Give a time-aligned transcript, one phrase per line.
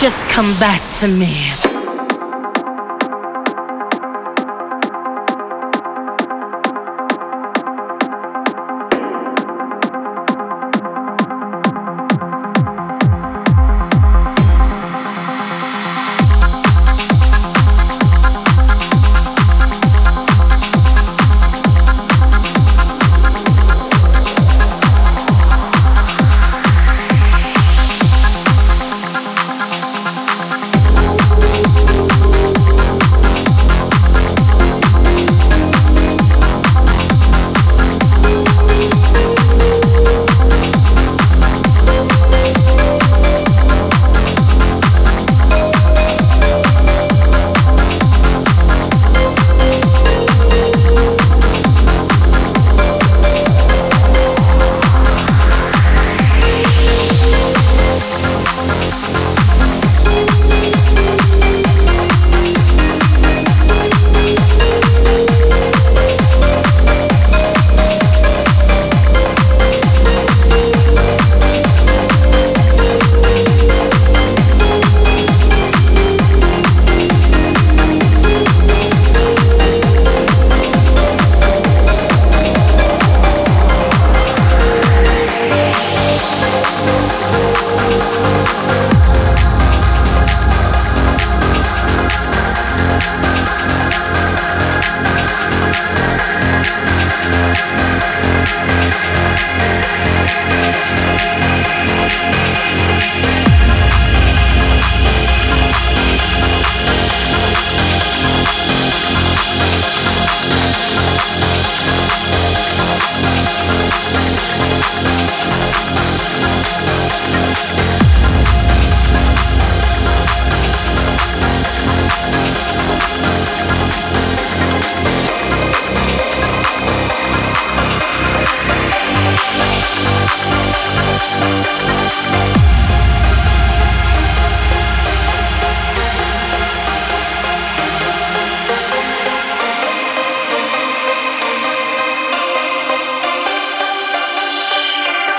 [0.00, 1.67] Just come back to me.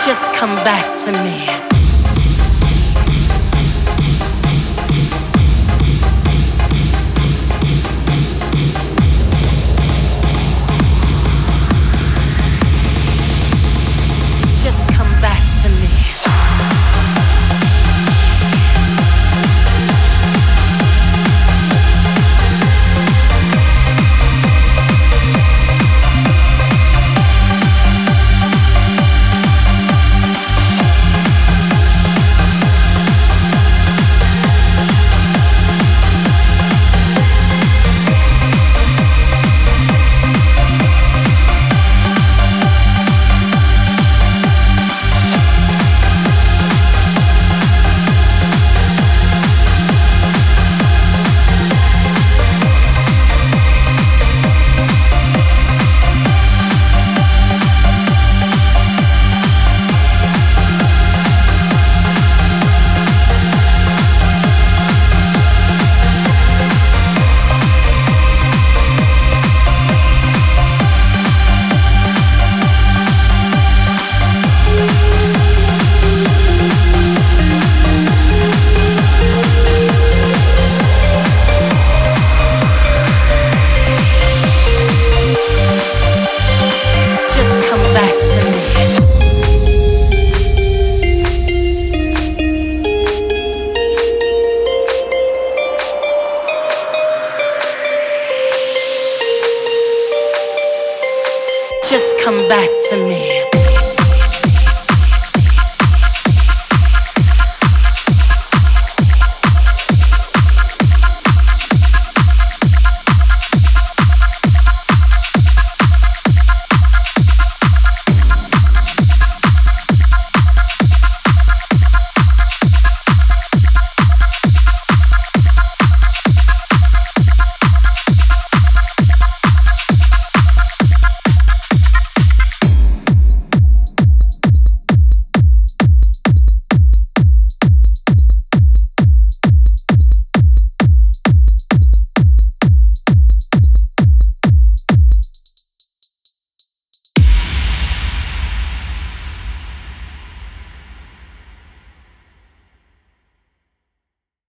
[0.10, 1.69] Just come back to me.
[101.90, 103.59] just come back to me.